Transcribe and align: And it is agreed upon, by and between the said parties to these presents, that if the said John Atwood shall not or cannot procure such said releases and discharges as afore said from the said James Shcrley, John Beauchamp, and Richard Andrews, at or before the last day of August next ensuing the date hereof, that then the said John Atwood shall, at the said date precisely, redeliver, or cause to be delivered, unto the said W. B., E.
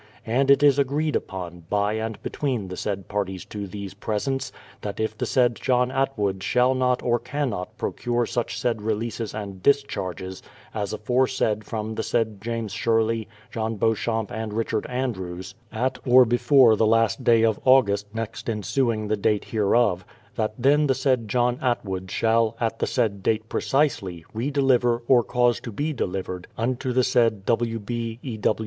And 0.25 0.49
it 0.49 0.63
is 0.63 0.79
agreed 0.79 1.15
upon, 1.15 1.65
by 1.69 1.93
and 1.93 2.19
between 2.23 2.69
the 2.69 2.75
said 2.75 3.07
parties 3.07 3.45
to 3.45 3.67
these 3.67 3.93
presents, 3.93 4.51
that 4.81 4.99
if 4.99 5.15
the 5.15 5.27
said 5.27 5.53
John 5.53 5.91
Atwood 5.91 6.41
shall 6.41 6.73
not 6.73 7.03
or 7.03 7.19
cannot 7.19 7.77
procure 7.77 8.25
such 8.25 8.57
said 8.59 8.81
releases 8.81 9.35
and 9.35 9.61
discharges 9.61 10.41
as 10.73 10.91
afore 10.91 11.27
said 11.27 11.63
from 11.65 11.93
the 11.93 12.01
said 12.01 12.41
James 12.41 12.73
Shcrley, 12.73 13.27
John 13.51 13.75
Beauchamp, 13.75 14.31
and 14.31 14.53
Richard 14.53 14.87
Andrews, 14.87 15.53
at 15.71 15.99
or 16.03 16.25
before 16.25 16.75
the 16.75 16.87
last 16.87 17.23
day 17.23 17.43
of 17.45 17.59
August 17.63 18.07
next 18.11 18.49
ensuing 18.49 19.07
the 19.07 19.15
date 19.15 19.45
hereof, 19.45 20.03
that 20.33 20.55
then 20.57 20.87
the 20.87 20.95
said 20.95 21.27
John 21.27 21.59
Atwood 21.61 22.09
shall, 22.09 22.57
at 22.59 22.79
the 22.79 22.87
said 22.87 23.21
date 23.21 23.47
precisely, 23.49 24.25
redeliver, 24.33 25.03
or 25.07 25.21
cause 25.23 25.59
to 25.59 25.71
be 25.71 25.93
delivered, 25.93 26.47
unto 26.57 26.91
the 26.91 27.03
said 27.03 27.45
W. 27.45 27.77
B., 27.77 28.17
E. 28.23 28.39